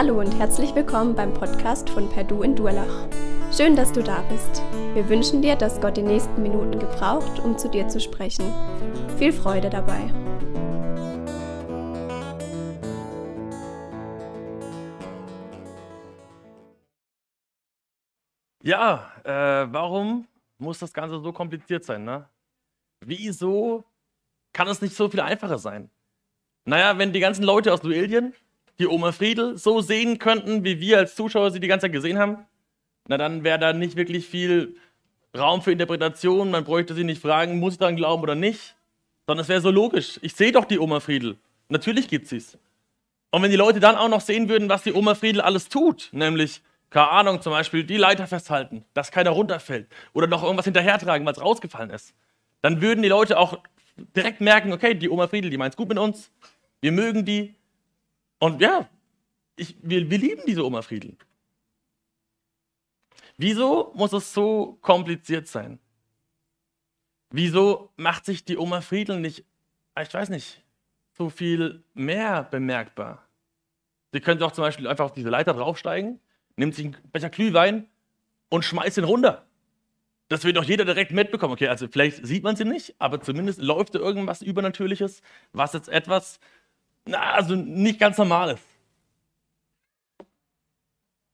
Hallo 0.00 0.20
und 0.20 0.38
herzlich 0.38 0.72
willkommen 0.76 1.16
beim 1.16 1.34
Podcast 1.34 1.90
von 1.90 2.08
Perdu 2.08 2.44
in 2.44 2.54
Durlach. 2.54 3.08
Schön, 3.52 3.74
dass 3.74 3.90
du 3.90 4.00
da 4.00 4.22
bist. 4.30 4.62
Wir 4.94 5.08
wünschen 5.08 5.42
dir, 5.42 5.56
dass 5.56 5.80
Gott 5.80 5.96
die 5.96 6.02
nächsten 6.02 6.40
Minuten 6.40 6.78
gebraucht, 6.78 7.40
um 7.40 7.58
zu 7.58 7.68
dir 7.68 7.88
zu 7.88 7.98
sprechen. 7.98 8.44
Viel 9.18 9.32
Freude 9.32 9.68
dabei. 9.68 9.98
Ja, 18.62 19.10
äh, 19.24 19.66
warum 19.72 20.28
muss 20.58 20.78
das 20.78 20.92
Ganze 20.92 21.18
so 21.18 21.32
kompliziert 21.32 21.82
sein? 21.82 22.04
Ne? 22.04 22.28
Wieso 23.04 23.84
kann 24.52 24.68
es 24.68 24.80
nicht 24.80 24.94
so 24.94 25.08
viel 25.08 25.18
einfacher 25.18 25.58
sein? 25.58 25.90
Naja, 26.66 26.96
wenn 26.98 27.12
die 27.12 27.18
ganzen 27.18 27.42
Leute 27.42 27.72
aus 27.72 27.80
Duelien 27.80 28.32
die 28.78 28.86
Oma 28.86 29.12
Friedel 29.12 29.56
so 29.58 29.80
sehen 29.80 30.18
könnten, 30.18 30.64
wie 30.64 30.80
wir 30.80 30.98
als 30.98 31.14
Zuschauer 31.14 31.50
sie 31.50 31.60
die 31.60 31.68
ganze 31.68 31.86
Zeit 31.86 31.92
gesehen 31.92 32.18
haben, 32.18 32.46
na 33.08 33.16
dann 33.16 33.42
wäre 33.44 33.58
da 33.58 33.72
nicht 33.72 33.96
wirklich 33.96 34.26
viel 34.26 34.76
Raum 35.36 35.62
für 35.62 35.72
Interpretation. 35.72 36.50
Man 36.50 36.64
bräuchte 36.64 36.94
sie 36.94 37.04
nicht 37.04 37.20
fragen, 37.20 37.58
muss 37.58 37.74
ich 37.74 37.78
daran 37.78 37.96
glauben 37.96 38.22
oder 38.22 38.34
nicht, 38.34 38.76
sondern 39.26 39.42
es 39.42 39.48
wäre 39.48 39.60
so 39.60 39.70
logisch. 39.70 40.18
Ich 40.22 40.34
sehe 40.34 40.52
doch 40.52 40.64
die 40.64 40.78
Oma 40.78 41.00
Friedel. 41.00 41.36
Natürlich 41.68 42.08
gibt 42.08 42.28
sie's. 42.28 42.58
Und 43.30 43.42
wenn 43.42 43.50
die 43.50 43.56
Leute 43.56 43.80
dann 43.80 43.96
auch 43.96 44.08
noch 44.08 44.20
sehen 44.20 44.48
würden, 44.48 44.68
was 44.68 44.82
die 44.82 44.92
Oma 44.92 45.14
Friedel 45.14 45.40
alles 45.40 45.68
tut, 45.68 46.08
nämlich, 46.12 46.62
keine 46.90 47.10
Ahnung, 47.10 47.42
zum 47.42 47.52
Beispiel 47.52 47.84
die 47.84 47.98
Leiter 47.98 48.26
festhalten, 48.26 48.84
dass 48.94 49.10
keiner 49.10 49.30
runterfällt 49.30 49.86
oder 50.14 50.26
noch 50.26 50.42
irgendwas 50.42 50.64
hinterhertragen, 50.64 51.26
weil 51.26 51.34
es 51.34 51.42
rausgefallen 51.42 51.90
ist, 51.90 52.14
dann 52.62 52.80
würden 52.80 53.02
die 53.02 53.08
Leute 53.08 53.38
auch 53.38 53.58
direkt 54.16 54.40
merken, 54.40 54.72
okay, 54.72 54.94
die 54.94 55.10
Oma 55.10 55.28
Friedel, 55.28 55.50
die 55.50 55.58
meint 55.58 55.74
es 55.74 55.76
gut 55.76 55.88
mit 55.88 55.98
uns, 55.98 56.30
wir 56.80 56.92
mögen 56.92 57.24
die. 57.24 57.54
Und 58.38 58.60
ja, 58.60 58.88
ich, 59.56 59.76
wir, 59.82 60.08
wir 60.10 60.18
lieben 60.18 60.42
diese 60.46 60.64
Oma 60.64 60.82
Friedel. 60.82 61.16
Wieso 63.36 63.92
muss 63.94 64.12
es 64.12 64.32
so 64.32 64.78
kompliziert 64.80 65.46
sein? 65.48 65.78
Wieso 67.30 67.92
macht 67.96 68.24
sich 68.24 68.44
die 68.44 68.56
Oma 68.56 68.80
Friedel 68.80 69.20
nicht, 69.20 69.44
ich 70.00 70.14
weiß 70.14 70.28
nicht, 70.30 70.64
so 71.16 71.28
viel 71.28 71.84
mehr 71.94 72.44
bemerkbar? 72.44 73.24
Sie 74.12 74.20
könnte 74.20 74.46
auch 74.46 74.52
zum 74.52 74.62
Beispiel 74.62 74.88
einfach 74.88 75.04
auf 75.04 75.12
diese 75.12 75.28
Leiter 75.28 75.52
draufsteigen, 75.52 76.20
nimmt 76.56 76.74
sich 76.74 76.86
einen 76.86 76.96
Becher 77.12 77.30
Glühwein 77.30 77.86
und 78.48 78.64
schmeißt 78.64 78.98
ihn 78.98 79.04
runter. 79.04 79.44
Das 80.28 80.44
wird 80.44 80.56
doch 80.56 80.64
jeder 80.64 80.84
direkt 80.84 81.12
mitbekommen. 81.12 81.54
Okay, 81.54 81.68
also 81.68 81.88
vielleicht 81.88 82.26
sieht 82.26 82.42
man 82.42 82.56
sie 82.56 82.64
nicht, 82.64 82.94
aber 82.98 83.20
zumindest 83.20 83.60
läuft 83.62 83.94
da 83.94 83.98
irgendwas 83.98 84.42
Übernatürliches, 84.42 85.22
was 85.52 85.72
jetzt 85.72 85.88
etwas 85.88 86.38
na, 87.08 87.32
also 87.32 87.56
nicht 87.56 87.98
ganz 87.98 88.18
normales. 88.18 88.60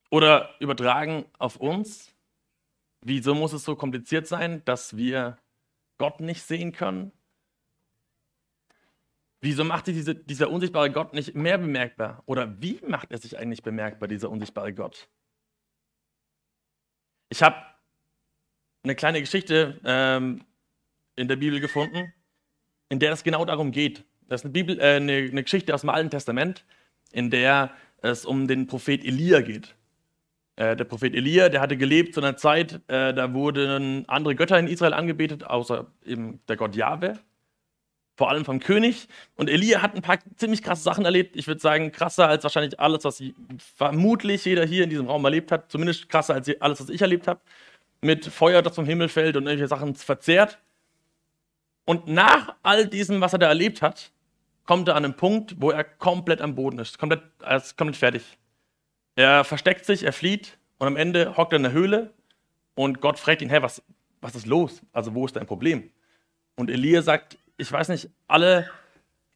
Oder 0.09 0.55
übertragen 0.59 1.25
auf 1.37 1.57
uns. 1.57 2.13
Wieso 3.01 3.35
muss 3.35 3.53
es 3.53 3.63
so 3.63 3.75
kompliziert 3.75 4.27
sein, 4.27 4.63
dass 4.65 4.95
wir 4.95 5.37
Gott 5.97 6.21
nicht 6.21 6.43
sehen 6.43 6.71
können? 6.71 7.11
Wieso 9.41 9.63
macht 9.63 9.85
sich 9.85 9.95
diese, 9.95 10.15
dieser 10.15 10.49
unsichtbare 10.49 10.91
Gott 10.91 11.13
nicht 11.13 11.35
mehr 11.35 11.57
bemerkbar? 11.57 12.23
Oder 12.25 12.59
wie 12.61 12.79
macht 12.87 13.11
er 13.11 13.17
sich 13.17 13.37
eigentlich 13.37 13.61
bemerkbar, 13.61 14.07
dieser 14.07 14.31
unsichtbare 14.31 14.73
Gott? 14.73 15.07
Ich 17.29 17.43
habe 17.43 17.57
eine 18.83 18.95
kleine 18.95 19.19
Geschichte 19.19 19.79
ähm, 19.83 20.45
in 21.15 21.27
der 21.27 21.35
Bibel 21.35 21.59
gefunden, 21.59 22.13
in 22.89 22.99
der 22.99 23.11
es 23.11 23.23
genau 23.23 23.45
darum 23.45 23.71
geht. 23.71 24.05
Das 24.27 24.41
ist 24.41 24.45
eine, 24.45 24.53
Bibel, 24.53 24.79
äh, 24.79 24.95
eine, 24.95 25.13
eine 25.13 25.43
Geschichte 25.43 25.73
aus 25.73 25.81
dem 25.81 25.89
Alten 25.89 26.09
Testament, 26.09 26.65
in 27.11 27.29
der 27.29 27.71
es 28.01 28.25
um 28.25 28.47
den 28.47 28.67
Prophet 28.67 29.03
Elia 29.03 29.41
geht. 29.41 29.75
Äh, 30.55 30.75
der 30.75 30.85
Prophet 30.85 31.13
Elia, 31.13 31.49
der 31.49 31.61
hatte 31.61 31.77
gelebt 31.77 32.13
zu 32.13 32.21
einer 32.21 32.37
Zeit, 32.37 32.81
äh, 32.87 33.13
da 33.13 33.33
wurden 33.33 34.07
andere 34.07 34.35
Götter 34.35 34.57
in 34.57 34.67
Israel 34.67 34.93
angebetet, 34.93 35.43
außer 35.43 35.87
eben 36.05 36.39
der 36.47 36.55
Gott 36.55 36.75
Jahwe, 36.75 37.19
vor 38.15 38.29
allem 38.29 38.45
vom 38.45 38.59
König. 38.59 39.07
Und 39.35 39.49
Elia 39.49 39.81
hat 39.81 39.95
ein 39.95 40.01
paar 40.01 40.19
ziemlich 40.37 40.63
krasse 40.63 40.83
Sachen 40.83 41.03
erlebt. 41.03 41.35
Ich 41.35 41.47
würde 41.47 41.59
sagen, 41.59 41.91
krasser 41.91 42.29
als 42.29 42.43
wahrscheinlich 42.43 42.79
alles, 42.79 43.03
was 43.03 43.21
vermutlich 43.75 44.45
jeder 44.45 44.65
hier 44.65 44.85
in 44.85 44.89
diesem 44.89 45.07
Raum 45.07 45.25
erlebt 45.25 45.51
hat. 45.51 45.69
Zumindest 45.69 46.07
krasser 46.07 46.35
als 46.35 46.49
alles, 46.61 46.79
was 46.79 46.89
ich 46.89 47.01
erlebt 47.01 47.27
habe. 47.27 47.41
Mit 48.01 48.25
Feuer, 48.25 48.61
das 48.61 48.75
vom 48.75 48.85
Himmel 48.85 49.09
fällt 49.09 49.35
und 49.35 49.43
irgendwelche 49.43 49.67
Sachen 49.67 49.95
verzehrt. 49.95 50.59
Und 51.83 52.07
nach 52.07 52.55
all 52.63 52.87
diesem, 52.87 53.19
was 53.19 53.33
er 53.33 53.39
da 53.39 53.47
erlebt 53.47 53.81
hat, 53.81 54.11
kommt 54.65 54.87
er 54.87 54.95
an 54.95 55.05
einen 55.05 55.15
Punkt, 55.15 55.55
wo 55.59 55.71
er 55.71 55.83
komplett 55.83 56.41
am 56.41 56.55
Boden 56.55 56.79
ist, 56.79 56.97
komplett, 56.97 57.23
er 57.41 57.57
ist 57.57 57.77
komplett 57.77 57.97
fertig. 57.97 58.37
Er 59.15 59.43
versteckt 59.43 59.85
sich, 59.85 60.03
er 60.03 60.13
flieht 60.13 60.57
und 60.77 60.87
am 60.87 60.97
Ende 60.97 61.37
hockt 61.37 61.53
er 61.53 61.57
in 61.57 61.63
der 61.63 61.71
Höhle 61.71 62.13
und 62.75 63.01
Gott 63.01 63.19
fragt 63.19 63.41
ihn, 63.41 63.49
hey, 63.49 63.61
was, 63.61 63.81
was 64.21 64.35
ist 64.35 64.45
los? 64.45 64.81
Also 64.91 65.13
wo 65.13 65.25
ist 65.25 65.35
dein 65.35 65.45
Problem? 65.45 65.89
Und 66.55 66.69
Elia 66.69 67.01
sagt, 67.01 67.37
ich 67.57 67.71
weiß 67.71 67.89
nicht, 67.89 68.09
alle, 68.27 68.69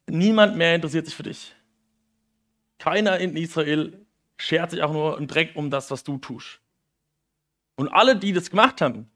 niemand 0.06 0.56
mehr 0.56 0.74
interessiert 0.74 1.06
sich 1.06 1.14
für 1.14 1.22
dich. 1.22 1.54
Keiner 2.78 3.18
in 3.18 3.36
Israel 3.36 4.06
schert 4.38 4.70
sich 4.70 4.82
auch 4.82 4.92
nur 4.92 5.16
einen 5.16 5.28
Dreck 5.28 5.52
um 5.54 5.70
das, 5.70 5.90
was 5.90 6.04
du 6.04 6.18
tust. 6.18 6.60
Und 7.76 7.88
alle, 7.88 8.16
die 8.16 8.32
das 8.32 8.50
gemacht 8.50 8.80
haben, 8.80 9.10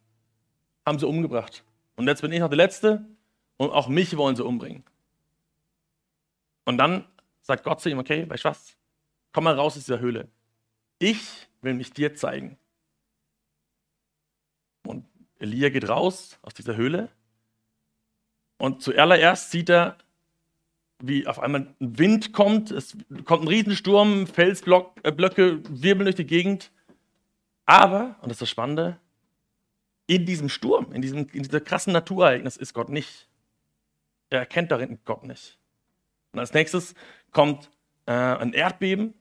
haben 0.86 0.98
sie 0.98 1.06
umgebracht. 1.06 1.64
Und 1.96 2.06
jetzt 2.06 2.22
bin 2.22 2.32
ich 2.32 2.40
noch 2.40 2.48
der 2.48 2.56
Letzte 2.56 3.06
und 3.56 3.70
auch 3.70 3.88
mich 3.88 4.16
wollen 4.16 4.36
sie 4.36 4.44
umbringen. 4.44 4.84
Und 6.64 6.78
dann 6.78 7.06
sagt 7.42 7.64
Gott 7.64 7.80
zu 7.80 7.88
ihm, 7.88 7.98
okay, 7.98 8.28
weißt 8.28 8.44
du 8.44 8.48
was? 8.48 8.76
Komm 9.32 9.44
mal 9.44 9.54
raus 9.54 9.76
aus 9.76 9.84
dieser 9.84 10.00
Höhle. 10.00 10.28
Ich 10.98 11.48
will 11.60 11.74
mich 11.74 11.92
dir 11.92 12.14
zeigen. 12.14 12.56
Und 14.86 15.06
Elia 15.38 15.68
geht 15.68 15.88
raus 15.88 16.38
aus 16.42 16.54
dieser 16.54 16.76
Höhle 16.76 17.10
und 18.58 18.82
zuallererst 18.82 19.50
sieht 19.50 19.68
er, 19.68 19.98
wie 21.00 21.26
auf 21.26 21.38
einmal 21.38 21.74
ein 21.80 21.98
Wind 21.98 22.32
kommt, 22.32 22.70
es 22.70 22.96
kommt 23.24 23.42
ein 23.42 23.48
Riesensturm, 23.48 24.26
Felsblöcke 24.26 25.02
äh, 25.02 25.60
wirbeln 25.68 26.04
durch 26.04 26.14
die 26.14 26.26
Gegend. 26.26 26.70
Aber, 27.66 28.16
und 28.22 28.28
das 28.30 28.36
ist 28.36 28.42
das 28.42 28.50
Spannende, 28.50 28.98
in 30.06 30.24
diesem 30.24 30.48
Sturm, 30.48 30.92
in, 30.92 31.02
diesem, 31.02 31.26
in 31.32 31.42
dieser 31.42 31.60
krassen 31.60 31.92
Naturereignis 31.92 32.56
ist 32.56 32.74
Gott 32.74 32.88
nicht. 32.88 33.28
Er 34.30 34.40
erkennt 34.40 34.70
darin 34.70 34.98
Gott 35.04 35.24
nicht. 35.24 35.58
Und 36.34 36.40
als 36.40 36.52
nächstes 36.52 36.94
kommt 37.30 37.70
äh, 38.06 38.12
ein 38.12 38.52
Erdbeben, 38.52 39.14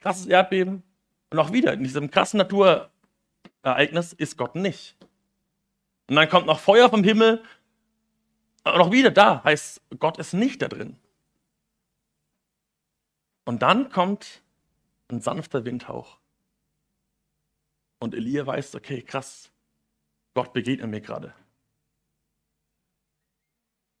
krasses 0.00 0.26
Erdbeben. 0.26 0.82
Und 1.30 1.38
auch 1.38 1.52
wieder, 1.52 1.74
in 1.74 1.84
diesem 1.84 2.10
krassen 2.10 2.38
Naturereignis 2.38 4.14
ist 4.14 4.38
Gott 4.38 4.54
nicht. 4.54 4.96
Und 6.08 6.16
dann 6.16 6.28
kommt 6.28 6.46
noch 6.46 6.58
Feuer 6.58 6.88
vom 6.88 7.04
Himmel. 7.04 7.44
Und 8.64 8.72
auch 8.72 8.90
wieder 8.90 9.10
da 9.10 9.44
heißt, 9.44 9.82
Gott 9.98 10.18
ist 10.18 10.32
nicht 10.32 10.62
da 10.62 10.68
drin. 10.68 10.96
Und 13.44 13.60
dann 13.60 13.90
kommt 13.90 14.42
ein 15.08 15.20
sanfter 15.20 15.66
Windhauch. 15.66 16.18
Und 17.98 18.14
Elia 18.14 18.46
weiß, 18.46 18.74
okay, 18.74 19.02
krass, 19.02 19.50
Gott 20.32 20.54
begegnet 20.54 20.90
mir 20.90 21.02
gerade. 21.02 21.34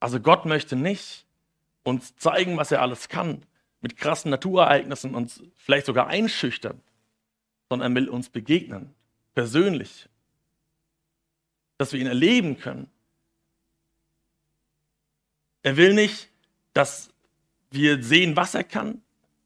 Also 0.00 0.18
Gott 0.18 0.46
möchte 0.46 0.76
nicht, 0.76 1.23
uns 1.84 2.16
zeigen, 2.16 2.56
was 2.56 2.72
er 2.72 2.82
alles 2.82 3.08
kann, 3.08 3.42
mit 3.80 3.96
krassen 3.96 4.30
Naturereignissen 4.30 5.14
uns 5.14 5.42
vielleicht 5.54 5.86
sogar 5.86 6.08
einschüchtern, 6.08 6.80
sondern 7.68 7.92
er 7.92 8.00
will 8.00 8.08
uns 8.08 8.30
begegnen, 8.30 8.94
persönlich, 9.34 10.08
dass 11.78 11.92
wir 11.92 12.00
ihn 12.00 12.06
erleben 12.06 12.58
können. 12.58 12.90
Er 15.62 15.76
will 15.76 15.94
nicht, 15.94 16.30
dass 16.72 17.10
wir 17.70 18.02
sehen, 18.02 18.36
was 18.36 18.54
er 18.54 18.64
kann, 18.64 19.02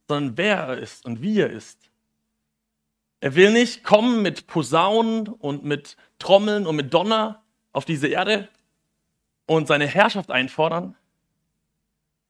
sondern 0.06 0.36
wer 0.36 0.56
er 0.58 0.78
ist 0.78 1.04
und 1.04 1.22
wie 1.22 1.40
er 1.40 1.50
ist. 1.50 1.90
Er 3.20 3.34
will 3.34 3.52
nicht 3.52 3.82
kommen 3.82 4.22
mit 4.22 4.46
Posaunen 4.46 5.28
und 5.28 5.64
mit 5.64 5.96
Trommeln 6.18 6.66
und 6.66 6.76
mit 6.76 6.94
Donner 6.94 7.42
auf 7.72 7.84
diese 7.84 8.08
Erde 8.08 8.48
und 9.46 9.66
seine 9.66 9.86
Herrschaft 9.86 10.30
einfordern, 10.30 10.96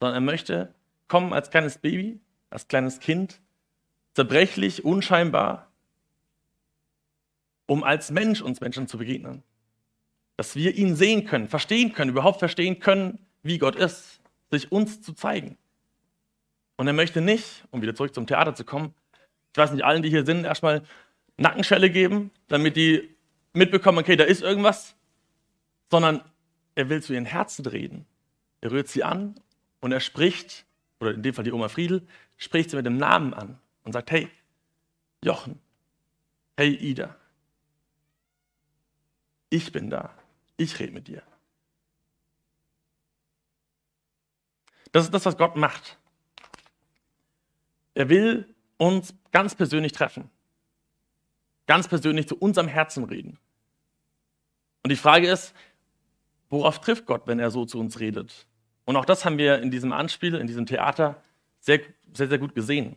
sondern 0.00 0.14
er 0.14 0.26
möchte 0.26 0.74
kommen 1.08 1.32
als 1.32 1.50
kleines 1.50 1.78
Baby, 1.78 2.20
als 2.50 2.68
kleines 2.68 3.00
Kind, 3.00 3.40
zerbrechlich, 4.14 4.84
unscheinbar, 4.84 5.70
um 7.66 7.84
als 7.84 8.10
Mensch 8.10 8.40
uns 8.40 8.60
Menschen 8.60 8.88
zu 8.88 8.98
begegnen. 8.98 9.42
Dass 10.36 10.54
wir 10.56 10.74
ihn 10.74 10.96
sehen 10.96 11.24
können, 11.24 11.48
verstehen 11.48 11.92
können, 11.92 12.10
überhaupt 12.10 12.38
verstehen 12.38 12.78
können, 12.78 13.26
wie 13.42 13.58
Gott 13.58 13.76
ist, 13.76 14.20
sich 14.50 14.72
uns 14.72 15.02
zu 15.02 15.12
zeigen. 15.12 15.58
Und 16.76 16.86
er 16.86 16.92
möchte 16.92 17.20
nicht, 17.20 17.64
um 17.70 17.82
wieder 17.82 17.94
zurück 17.94 18.14
zum 18.14 18.26
Theater 18.26 18.54
zu 18.54 18.64
kommen, 18.64 18.94
ich 19.52 19.58
weiß 19.58 19.72
nicht, 19.72 19.84
allen, 19.84 20.02
die 20.02 20.10
hier 20.10 20.24
sind, 20.24 20.44
erstmal 20.44 20.82
Nackenschelle 21.36 21.90
geben, 21.90 22.30
damit 22.46 22.76
die 22.76 23.16
mitbekommen, 23.52 23.98
okay, 23.98 24.16
da 24.16 24.24
ist 24.24 24.42
irgendwas, 24.42 24.94
sondern 25.90 26.22
er 26.74 26.88
will 26.88 27.02
zu 27.02 27.12
ihren 27.12 27.24
Herzen 27.24 27.66
reden. 27.66 28.06
Er 28.60 28.70
rührt 28.70 28.88
sie 28.88 29.02
an 29.02 29.34
und 29.80 29.92
er 29.92 30.00
spricht, 30.00 30.66
oder 31.00 31.12
in 31.12 31.22
dem 31.22 31.34
Fall 31.34 31.44
die 31.44 31.52
Oma 31.52 31.68
Friedel, 31.68 32.06
spricht 32.36 32.70
sie 32.70 32.76
mit 32.76 32.86
dem 32.86 32.96
Namen 32.96 33.34
an 33.34 33.58
und 33.84 33.92
sagt, 33.92 34.10
hey, 34.10 34.30
Jochen, 35.22 35.58
hey 36.56 36.74
Ida, 36.74 37.16
ich 39.50 39.72
bin 39.72 39.90
da, 39.90 40.14
ich 40.56 40.78
rede 40.78 40.92
mit 40.92 41.08
dir. 41.08 41.22
Das 44.92 45.04
ist 45.04 45.12
das, 45.12 45.26
was 45.26 45.36
Gott 45.36 45.56
macht. 45.56 45.98
Er 47.94 48.08
will 48.08 48.54
uns 48.76 49.14
ganz 49.32 49.54
persönlich 49.54 49.92
treffen, 49.92 50.30
ganz 51.66 51.88
persönlich 51.88 52.28
zu 52.28 52.36
unserem 52.36 52.68
Herzen 52.68 53.04
reden. 53.04 53.38
Und 54.82 54.90
die 54.90 54.96
Frage 54.96 55.30
ist, 55.30 55.54
worauf 56.48 56.80
trifft 56.80 57.06
Gott, 57.06 57.26
wenn 57.26 57.38
er 57.38 57.50
so 57.50 57.64
zu 57.66 57.78
uns 57.78 58.00
redet? 58.00 58.46
Und 58.88 58.96
auch 58.96 59.04
das 59.04 59.26
haben 59.26 59.36
wir 59.36 59.60
in 59.60 59.70
diesem 59.70 59.92
Anspiel, 59.92 60.34
in 60.36 60.46
diesem 60.46 60.64
Theater 60.64 61.22
sehr, 61.60 61.78
sehr, 62.14 62.26
sehr 62.26 62.38
gut 62.38 62.54
gesehen. 62.54 62.96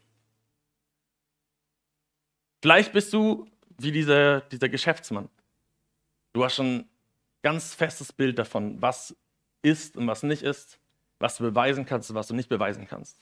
Vielleicht 2.62 2.94
bist 2.94 3.12
du 3.12 3.46
wie 3.78 3.92
dieser, 3.92 4.40
dieser 4.40 4.70
Geschäftsmann. 4.70 5.28
Du 6.32 6.46
hast 6.46 6.56
schon 6.56 6.76
ein 6.78 6.90
ganz 7.42 7.76
festes 7.76 8.14
Bild 8.14 8.40
davon, 8.40 8.82
was 8.82 9.18
ist 9.64 9.98
und 9.98 10.08
was 10.08 10.24
nicht 10.24 10.44
ist, 10.44 10.80
was 11.20 11.36
du 11.36 11.44
beweisen 11.44 11.86
kannst 11.86 12.10
und 12.10 12.16
was 12.16 12.28
du 12.28 12.36
nicht 12.36 12.48
beweisen 12.48 12.88
kannst. 12.88 13.18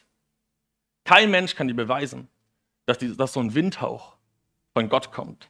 Kein 1.06 1.32
Mensch 1.32 1.56
kann 1.56 1.70
dir 1.70 1.74
beweisen, 1.74 2.28
dass, 2.86 3.00
die, 3.00 3.18
dass 3.18 3.34
so 3.34 3.40
ein 3.40 3.56
Windhauch 3.56 4.16
von 4.76 4.90
Gott 4.90 5.12
kommt. 5.12 5.50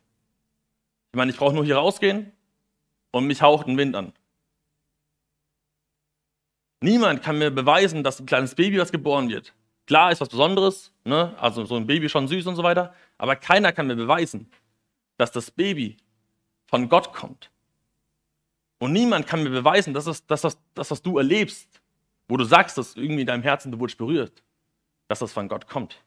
Ich 1.12 1.18
meine, 1.18 1.32
ich 1.32 1.38
brauche 1.38 1.54
nur 1.54 1.66
hier 1.66 1.76
rausgehen 1.76 2.32
und 3.12 3.28
mich 3.28 3.42
haucht 3.42 3.68
ein 3.68 3.78
Wind 3.78 3.98
an. 3.98 4.14
Niemand 6.82 7.22
kann 7.22 7.38
mir 7.38 7.52
beweisen, 7.52 8.04
dass 8.04 8.20
ein 8.20 8.26
kleines 8.26 8.56
Baby, 8.56 8.80
was 8.80 8.92
geboren 8.92 9.30
wird, 9.30 9.54
klar 9.86 10.12
ist 10.12 10.22
was 10.22 10.30
Besonderes, 10.30 10.94
ne? 11.04 11.36
also 11.40 11.66
so 11.66 11.76
ein 11.76 11.88
Baby 11.88 12.08
schon 12.10 12.28
süß 12.28 12.46
und 12.48 12.56
so 12.56 12.64
weiter, 12.64 12.94
aber 13.18 13.36
keiner 13.36 13.72
kann 13.72 13.88
mir 13.88 13.96
beweisen, 13.96 14.50
dass 15.18 15.32
das 15.32 15.52
Baby 15.52 15.98
von 16.68 16.88
Gott 16.88 17.14
kommt. 17.14 17.50
Und 18.78 18.94
niemand 18.94 19.28
kann 19.28 19.44
mir 19.44 19.50
beweisen, 19.50 19.94
dass 19.94 20.06
das, 20.06 20.26
dass 20.26 20.42
das, 20.42 20.58
das 20.74 20.92
was 20.92 21.02
du 21.02 21.18
erlebst, 21.18 21.82
wo 22.30 22.38
du 22.38 22.46
sagst, 22.46 22.78
dass 22.78 22.96
irgendwie 22.96 23.22
in 23.22 23.28
deinem 23.28 23.44
Herzen 23.44 23.72
du 23.72 23.80
wurdest 23.80 23.98
berührt, 23.98 24.44
dass 25.10 25.20
das 25.20 25.34
von 25.34 25.50
Gott 25.50 25.68
kommt. 25.68 26.02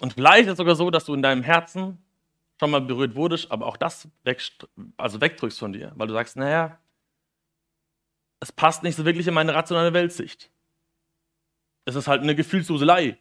Und 0.00 0.14
vielleicht 0.14 0.46
ist 0.46 0.52
es 0.52 0.56
sogar 0.56 0.74
so, 0.74 0.90
dass 0.90 1.04
du 1.04 1.14
in 1.14 1.22
deinem 1.22 1.42
Herzen 1.42 1.98
schon 2.58 2.70
mal 2.70 2.80
berührt 2.80 3.14
wurdest, 3.14 3.50
aber 3.50 3.66
auch 3.66 3.76
das 3.76 4.08
weg, 4.24 4.40
also 4.96 5.20
wegdrückst 5.20 5.58
von 5.58 5.72
dir, 5.72 5.92
weil 5.96 6.06
du 6.06 6.14
sagst, 6.14 6.36
naja, 6.36 6.78
es 8.42 8.50
passt 8.50 8.82
nicht 8.82 8.96
so 8.96 9.04
wirklich 9.04 9.28
in 9.28 9.34
meine 9.34 9.54
rationale 9.54 9.94
Weltsicht. 9.94 10.50
Es 11.84 11.94
ist 11.94 12.08
halt 12.08 12.22
eine 12.22 12.34
Gefühlsduselei, 12.34 13.16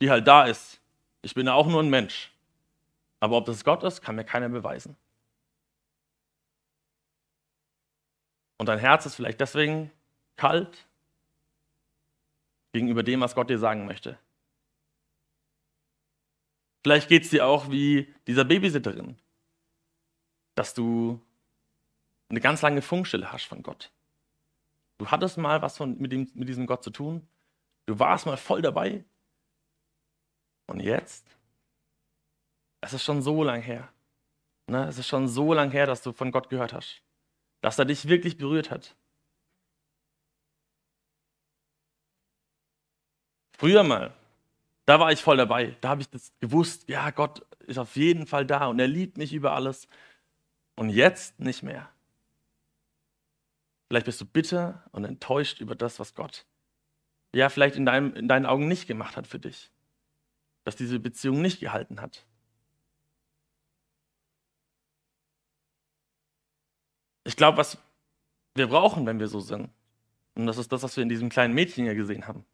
die 0.00 0.08
halt 0.08 0.26
da 0.26 0.46
ist. 0.46 0.80
Ich 1.20 1.34
bin 1.34 1.46
ja 1.46 1.52
auch 1.52 1.66
nur 1.66 1.82
ein 1.82 1.90
Mensch. 1.90 2.32
Aber 3.20 3.36
ob 3.36 3.44
das 3.44 3.64
Gott 3.64 3.82
ist, 3.82 4.00
kann 4.00 4.16
mir 4.16 4.24
keiner 4.24 4.48
beweisen. 4.48 4.96
Und 8.56 8.64
dein 8.64 8.78
Herz 8.78 9.04
ist 9.04 9.14
vielleicht 9.14 9.42
deswegen 9.42 9.90
kalt 10.36 10.86
gegenüber 12.72 13.02
dem, 13.02 13.20
was 13.20 13.34
Gott 13.34 13.50
dir 13.50 13.58
sagen 13.58 13.84
möchte. 13.84 14.18
Vielleicht 16.82 17.10
geht 17.10 17.24
es 17.24 17.30
dir 17.30 17.46
auch 17.46 17.70
wie 17.70 18.10
dieser 18.26 18.46
Babysitterin, 18.46 19.18
dass 20.54 20.72
du 20.72 21.20
eine 22.30 22.40
ganz 22.40 22.62
lange 22.62 22.80
Funkstille 22.80 23.30
hast 23.30 23.44
von 23.44 23.62
Gott. 23.62 23.92
Du 25.02 25.10
hattest 25.10 25.36
mal 25.36 25.60
was 25.62 25.78
von, 25.78 25.98
mit, 25.98 26.12
dem, 26.12 26.30
mit 26.34 26.48
diesem 26.48 26.64
Gott 26.64 26.84
zu 26.84 26.90
tun. 26.90 27.26
Du 27.86 27.98
warst 27.98 28.24
mal 28.24 28.36
voll 28.36 28.62
dabei. 28.62 29.04
Und 30.68 30.78
jetzt? 30.78 31.26
Es 32.80 32.92
ist 32.92 33.02
schon 33.02 33.20
so 33.20 33.42
lang 33.42 33.62
her. 33.62 33.88
Ne? 34.68 34.86
Es 34.86 34.98
ist 34.98 35.08
schon 35.08 35.26
so 35.26 35.54
lang 35.54 35.72
her, 35.72 35.86
dass 35.86 36.02
du 36.02 36.12
von 36.12 36.30
Gott 36.30 36.50
gehört 36.50 36.72
hast. 36.72 37.02
Dass 37.62 37.80
er 37.80 37.84
dich 37.84 38.06
wirklich 38.06 38.38
berührt 38.38 38.70
hat. 38.70 38.94
Früher 43.58 43.82
mal, 43.82 44.14
da 44.86 45.00
war 45.00 45.10
ich 45.10 45.20
voll 45.20 45.36
dabei. 45.36 45.76
Da 45.80 45.88
habe 45.88 46.02
ich 46.02 46.10
das 46.10 46.32
gewusst, 46.38 46.88
ja, 46.88 47.10
Gott 47.10 47.44
ist 47.66 47.78
auf 47.78 47.96
jeden 47.96 48.28
Fall 48.28 48.46
da 48.46 48.66
und 48.66 48.78
er 48.78 48.86
liebt 48.86 49.18
mich 49.18 49.32
über 49.32 49.52
alles. 49.54 49.88
Und 50.76 50.90
jetzt 50.90 51.40
nicht 51.40 51.64
mehr. 51.64 51.92
Vielleicht 53.92 54.06
bist 54.06 54.22
du 54.22 54.24
bitter 54.24 54.82
und 54.92 55.04
enttäuscht 55.04 55.60
über 55.60 55.74
das, 55.74 55.98
was 55.98 56.14
Gott 56.14 56.46
ja 57.34 57.50
vielleicht 57.50 57.76
in, 57.76 57.84
deinem, 57.84 58.14
in 58.14 58.26
deinen 58.26 58.46
Augen 58.46 58.66
nicht 58.66 58.86
gemacht 58.86 59.18
hat 59.18 59.26
für 59.26 59.38
dich. 59.38 59.70
Dass 60.64 60.76
diese 60.76 60.98
Beziehung 60.98 61.42
nicht 61.42 61.60
gehalten 61.60 62.00
hat. 62.00 62.24
Ich 67.24 67.36
glaube, 67.36 67.58
was 67.58 67.76
wir 68.54 68.66
brauchen, 68.66 69.04
wenn 69.04 69.20
wir 69.20 69.28
so 69.28 69.40
sind, 69.40 69.68
und 70.36 70.46
das 70.46 70.56
ist 70.56 70.72
das, 70.72 70.82
was 70.82 70.96
wir 70.96 71.02
in 71.02 71.10
diesem 71.10 71.28
kleinen 71.28 71.52
Mädchen 71.52 71.84
hier 71.84 71.94
gesehen 71.94 72.26
haben. 72.26 72.46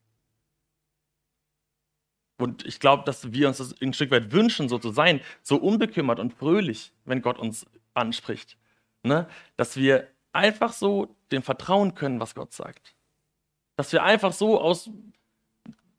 Und 2.37 2.67
ich 2.67 2.81
glaube, 2.81 3.05
dass 3.05 3.33
wir 3.33 3.47
uns 3.47 3.59
das 3.59 3.81
ein 3.81 3.93
Stück 3.93 4.11
weit 4.11 4.33
wünschen, 4.33 4.69
so 4.69 4.81
zu 4.81 4.91
sein, 4.91 5.21
so 5.43 5.57
unbekümmert 5.57 6.19
und 6.19 6.35
fröhlich, 6.35 6.93
wenn 7.05 7.23
Gott 7.23 7.39
uns 7.39 7.65
anspricht. 7.95 8.59
Ne? 9.05 9.29
Dass 9.57 9.77
wir 9.77 10.09
einfach 10.33 10.73
so 10.73 11.17
dem 11.33 11.43
vertrauen 11.43 11.95
können, 11.95 12.21
was 12.21 12.35
Gott 12.35 12.53
sagt. 12.53 12.95
Dass 13.77 13.93
wir 13.93 14.03
einfach 14.03 14.33
so 14.33 14.61
aus, 14.61 14.91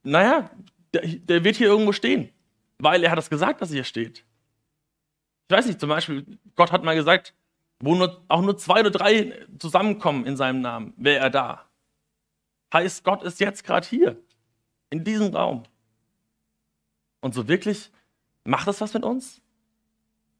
naja, 0.03 0.49
der, 0.93 1.05
der 1.05 1.43
wird 1.43 1.55
hier 1.55 1.67
irgendwo 1.67 1.91
stehen, 1.91 2.31
weil 2.77 3.03
er 3.03 3.11
hat 3.11 3.17
das 3.17 3.29
gesagt, 3.29 3.61
dass 3.61 3.69
er 3.69 3.75
hier 3.75 3.83
steht. 3.83 4.25
Ich 5.47 5.55
weiß 5.55 5.65
nicht, 5.65 5.79
zum 5.79 5.89
Beispiel, 5.89 6.39
Gott 6.55 6.71
hat 6.71 6.83
mal 6.83 6.95
gesagt, 6.95 7.33
wo 7.79 7.95
nur, 7.95 8.23
auch 8.27 8.41
nur 8.41 8.57
zwei 8.57 8.81
oder 8.81 8.91
drei 8.91 9.47
zusammenkommen 9.57 10.25
in 10.25 10.35
seinem 10.37 10.61
Namen, 10.61 10.93
wäre 10.97 11.19
er 11.19 11.29
da. 11.29 11.65
Heißt, 12.73 13.03
Gott 13.03 13.23
ist 13.23 13.39
jetzt 13.39 13.63
gerade 13.63 13.87
hier, 13.87 14.21
in 14.89 15.03
diesem 15.03 15.33
Raum. 15.33 15.63
Und 17.21 17.33
so 17.33 17.47
wirklich, 17.47 17.91
macht 18.43 18.67
das 18.67 18.81
was 18.81 18.93
mit 18.93 19.03
uns? 19.03 19.41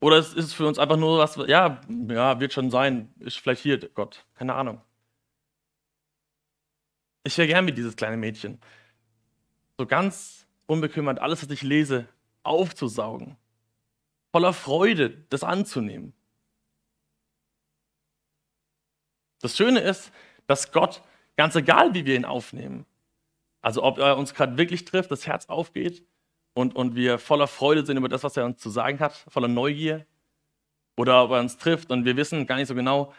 Oder 0.02 0.18
ist 0.20 0.38
es 0.38 0.54
für 0.54 0.66
uns 0.66 0.80
einfach 0.80 0.98
nur 0.98 1.20
was, 1.20 1.36
ja, 1.48 1.82
ja, 2.08 2.40
wird 2.40 2.54
schon 2.54 2.72
sein, 2.72 3.14
ist 3.20 3.38
vielleicht 3.38 3.62
hier 3.62 3.78
Gott, 3.90 4.26
keine 4.36 4.54
Ahnung. 4.56 4.82
Ich 7.26 7.38
wäre 7.38 7.48
gern 7.48 7.68
wie 7.68 7.74
dieses 7.74 7.98
kleine 7.98 8.16
Mädchen. 8.16 8.60
So 9.78 9.86
ganz 9.86 10.48
unbekümmert 10.68 11.20
alles, 11.20 11.44
was 11.44 11.52
ich 11.52 11.64
lese, 11.64 12.08
aufzusaugen. 12.44 13.36
Voller 14.32 14.54
Freude, 14.54 15.26
das 15.30 15.44
anzunehmen. 15.44 16.14
Das 19.42 19.58
Schöne 19.58 19.80
ist, 19.80 20.12
dass 20.48 20.72
Gott, 20.72 21.02
ganz 21.36 21.56
egal 21.56 21.94
wie 21.94 22.06
wir 22.06 22.16
ihn 22.16 22.26
aufnehmen, 22.26 22.86
also 23.62 23.84
ob 23.84 23.98
er 23.98 24.18
uns 24.18 24.34
gerade 24.34 24.58
wirklich 24.58 24.86
trifft, 24.86 25.12
das 25.12 25.28
Herz 25.28 25.48
aufgeht 25.48 26.06
und, 26.54 26.76
und 26.76 26.96
wir 26.96 27.20
voller 27.20 27.48
Freude 27.48 27.86
sind 27.86 27.98
über 27.98 28.10
das, 28.10 28.24
was 28.24 28.38
er 28.38 28.46
uns 28.46 28.60
zu 28.60 28.70
sagen 28.70 29.00
hat, 29.00 29.14
voller 29.30 29.48
Neugier. 29.48 30.06
Oder 30.98 31.24
ob 31.24 31.32
er 31.32 31.40
uns 31.40 31.58
trifft 31.58 31.92
und 31.92 32.04
wir 32.04 32.18
wissen 32.18 32.46
gar 32.46 32.58
nicht 32.58 32.68
so 32.68 32.76
genau, 32.76 33.14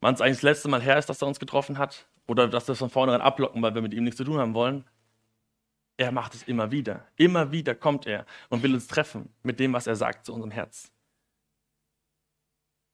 wann 0.00 0.14
es 0.14 0.20
eigentlich 0.20 0.36
das 0.38 0.42
letzte 0.42 0.68
Mal 0.68 0.82
her 0.82 0.98
ist, 0.98 1.06
dass 1.06 1.22
er 1.22 1.28
uns 1.28 1.40
getroffen 1.40 1.78
hat. 1.78 2.06
Oder 2.26 2.48
dass 2.48 2.68
wir 2.68 2.72
es 2.72 2.78
von 2.78 2.90
vornherein 2.90 3.22
ablocken, 3.22 3.62
weil 3.62 3.74
wir 3.74 3.82
mit 3.82 3.94
ihm 3.94 4.04
nichts 4.04 4.18
zu 4.18 4.24
tun 4.24 4.38
haben 4.38 4.54
wollen. 4.54 4.84
Er 5.96 6.12
macht 6.12 6.34
es 6.34 6.42
immer 6.42 6.70
wieder. 6.70 7.06
Immer 7.16 7.52
wieder 7.52 7.74
kommt 7.74 8.06
er 8.06 8.26
und 8.50 8.62
will 8.62 8.74
uns 8.74 8.86
treffen 8.86 9.32
mit 9.42 9.58
dem, 9.60 9.72
was 9.72 9.86
er 9.86 9.96
sagt 9.96 10.26
zu 10.26 10.34
unserem 10.34 10.50
Herz. 10.50 10.92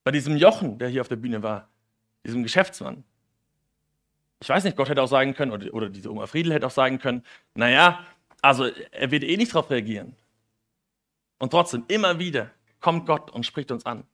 Bei 0.04 0.10
diesem 0.10 0.36
Jochen, 0.36 0.78
der 0.78 0.88
hier 0.88 1.00
auf 1.00 1.08
der 1.08 1.16
Bühne 1.16 1.42
war, 1.42 1.68
diesem 2.24 2.42
Geschäftsmann. 2.42 3.04
Ich 4.40 4.48
weiß 4.48 4.64
nicht, 4.64 4.76
Gott 4.76 4.88
hätte 4.88 5.02
auch 5.02 5.08
sagen 5.08 5.34
können, 5.34 5.52
oder, 5.52 5.72
oder 5.72 5.88
diese 5.88 6.10
Oma 6.10 6.26
Friedel 6.26 6.52
hätte 6.52 6.66
auch 6.66 6.72
sagen 6.72 6.98
können, 6.98 7.24
naja, 7.54 8.04
also 8.42 8.64
er 8.64 9.10
wird 9.10 9.22
eh 9.22 9.36
nicht 9.36 9.54
darauf 9.54 9.70
reagieren. 9.70 10.16
Und 11.38 11.50
trotzdem, 11.50 11.84
immer 11.88 12.18
wieder 12.18 12.50
kommt 12.80 13.06
Gott 13.06 13.30
und 13.30 13.46
spricht 13.46 13.70
uns 13.70 13.86
an. 13.86 14.04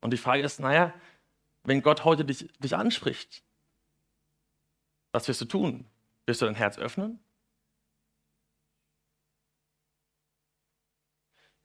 Und 0.00 0.12
die 0.12 0.16
Frage 0.16 0.42
ist, 0.42 0.60
naja, 0.60 0.94
wenn 1.64 1.82
Gott 1.82 2.04
heute 2.04 2.24
dich, 2.24 2.48
dich 2.58 2.76
anspricht, 2.76 3.42
was 5.12 5.26
wirst 5.26 5.40
du 5.40 5.46
tun? 5.46 5.84
Wirst 6.26 6.40
du 6.42 6.46
dein 6.46 6.54
Herz 6.54 6.78
öffnen? 6.78 7.18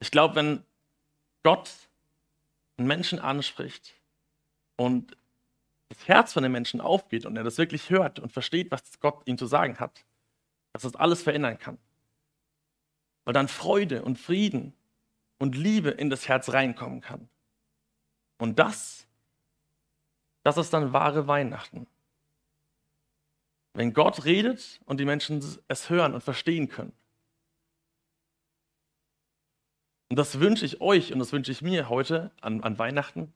Ich 0.00 0.10
glaube, 0.10 0.34
wenn 0.34 0.64
Gott 1.44 1.70
einen 2.76 2.88
Menschen 2.88 3.20
anspricht 3.20 3.94
und 4.76 5.16
das 5.88 6.08
Herz 6.08 6.32
von 6.32 6.42
dem 6.42 6.52
Menschen 6.52 6.80
aufgeht 6.80 7.26
und 7.26 7.36
er 7.36 7.44
das 7.44 7.58
wirklich 7.58 7.90
hört 7.90 8.18
und 8.18 8.32
versteht, 8.32 8.72
was 8.72 8.98
Gott 8.98 9.22
ihm 9.26 9.38
zu 9.38 9.46
sagen 9.46 9.78
hat, 9.78 10.04
dass 10.72 10.82
das 10.82 10.96
alles 10.96 11.22
verändern 11.22 11.58
kann 11.58 11.78
weil 13.24 13.34
dann 13.34 13.48
Freude 13.48 14.02
und 14.02 14.18
Frieden 14.18 14.74
und 15.38 15.56
Liebe 15.56 15.90
in 15.90 16.10
das 16.10 16.28
Herz 16.28 16.52
reinkommen 16.52 17.00
kann. 17.00 17.28
Und 18.38 18.58
das, 18.58 19.06
das 20.42 20.56
ist 20.56 20.72
dann 20.72 20.92
wahre 20.92 21.26
Weihnachten. 21.26 21.86
Wenn 23.74 23.94
Gott 23.94 24.24
redet 24.24 24.80
und 24.84 25.00
die 25.00 25.04
Menschen 25.04 25.42
es 25.68 25.88
hören 25.88 26.14
und 26.14 26.22
verstehen 26.22 26.68
können. 26.68 26.92
Und 30.10 30.16
das 30.16 30.40
wünsche 30.40 30.66
ich 30.66 30.80
euch 30.80 31.12
und 31.12 31.20
das 31.20 31.32
wünsche 31.32 31.52
ich 31.52 31.62
mir 31.62 31.88
heute 31.88 32.32
an, 32.40 32.62
an 32.62 32.78
Weihnachten, 32.78 33.32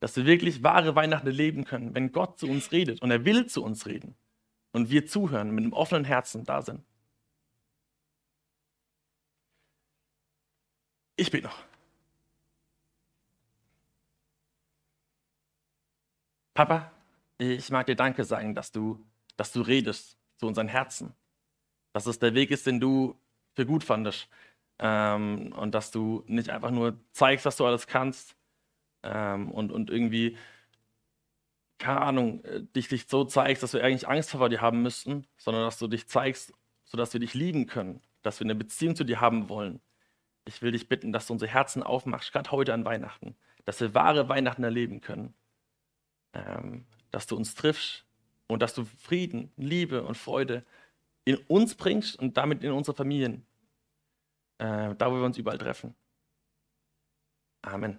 dass 0.00 0.14
wir 0.16 0.26
wirklich 0.26 0.62
wahre 0.62 0.94
Weihnachten 0.94 1.26
erleben 1.26 1.64
können, 1.64 1.94
wenn 1.94 2.12
Gott 2.12 2.38
zu 2.38 2.48
uns 2.48 2.70
redet 2.70 3.00
und 3.00 3.10
er 3.10 3.24
will 3.24 3.46
zu 3.46 3.64
uns 3.64 3.86
reden 3.86 4.14
und 4.72 4.90
wir 4.90 5.06
zuhören, 5.06 5.52
mit 5.52 5.64
einem 5.64 5.72
offenen 5.72 6.04
Herzen 6.04 6.44
da 6.44 6.62
sind. 6.62 6.84
Ich 11.18 11.32
bete 11.32 11.48
noch. 11.48 11.58
Papa, 16.54 16.92
ich 17.38 17.70
mag 17.70 17.86
dir 17.86 17.96
Danke 17.96 18.22
sagen, 18.24 18.54
dass 18.54 18.70
du, 18.70 19.04
dass 19.36 19.52
du 19.52 19.60
redest 19.62 20.16
zu 20.36 20.46
unseren 20.46 20.68
Herzen. 20.68 21.12
Dass 21.92 22.06
es 22.06 22.20
der 22.20 22.34
Weg 22.34 22.52
ist, 22.52 22.66
den 22.66 22.78
du 22.80 23.20
für 23.56 23.66
gut 23.66 23.82
fandest. 23.82 24.28
Ähm, 24.78 25.52
und 25.54 25.74
dass 25.74 25.90
du 25.90 26.22
nicht 26.28 26.50
einfach 26.50 26.70
nur 26.70 26.96
zeigst, 27.12 27.46
was 27.46 27.56
du 27.56 27.66
alles 27.66 27.88
kannst 27.88 28.36
ähm, 29.02 29.50
und, 29.50 29.72
und 29.72 29.90
irgendwie, 29.90 30.38
keine 31.78 32.00
Ahnung, 32.00 32.44
äh, 32.44 32.62
dich, 32.76 32.88
dich 32.88 33.08
so 33.08 33.24
zeigst, 33.24 33.64
dass 33.64 33.72
wir 33.72 33.82
eigentlich 33.82 34.08
Angst 34.08 34.30
vor 34.30 34.48
dir 34.48 34.60
haben 34.60 34.82
müssten, 34.82 35.26
sondern 35.36 35.64
dass 35.64 35.78
du 35.78 35.88
dich 35.88 36.08
zeigst, 36.08 36.52
sodass 36.84 37.12
wir 37.12 37.20
dich 37.20 37.34
lieben 37.34 37.66
können, 37.66 38.02
dass 38.22 38.38
wir 38.40 38.44
eine 38.46 38.54
Beziehung 38.54 38.94
zu 38.94 39.04
dir 39.04 39.20
haben 39.20 39.48
wollen. 39.48 39.80
Ich 40.48 40.62
will 40.62 40.72
dich 40.72 40.88
bitten, 40.88 41.12
dass 41.12 41.26
du 41.26 41.34
unsere 41.34 41.50
Herzen 41.50 41.82
aufmachst, 41.82 42.32
gerade 42.32 42.50
heute 42.50 42.72
an 42.72 42.86
Weihnachten, 42.86 43.36
dass 43.66 43.80
wir 43.80 43.94
wahre 43.94 44.28
Weihnachten 44.30 44.64
erleben 44.64 45.00
können. 45.00 45.34
Ähm, 46.32 46.86
dass 47.10 47.26
du 47.26 47.36
uns 47.36 47.54
triffst 47.54 48.04
und 48.46 48.60
dass 48.60 48.74
du 48.74 48.84
Frieden, 48.84 49.52
Liebe 49.56 50.04
und 50.04 50.16
Freude 50.16 50.64
in 51.24 51.36
uns 51.36 51.74
bringst 51.74 52.18
und 52.18 52.36
damit 52.36 52.62
in 52.62 52.72
unsere 52.72 52.96
Familien, 52.96 53.46
äh, 54.58 54.94
da 54.94 55.10
wo 55.10 55.16
wir 55.16 55.24
uns 55.24 55.38
überall 55.38 55.58
treffen. 55.58 55.94
Amen. 57.62 57.98